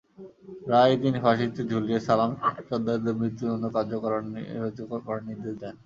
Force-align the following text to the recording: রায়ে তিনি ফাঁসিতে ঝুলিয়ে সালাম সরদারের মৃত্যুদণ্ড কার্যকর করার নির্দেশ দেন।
রায়ে 0.71 0.95
তিনি 1.03 1.17
ফাঁসিতে 1.23 1.61
ঝুলিয়ে 1.71 1.99
সালাম 2.07 2.31
সরদারের 2.67 3.15
মৃত্যুদণ্ড 3.21 3.65
কার্যকর 3.75 4.11
করার 5.01 5.23
নির্দেশ 5.29 5.55
দেন। 5.61 5.75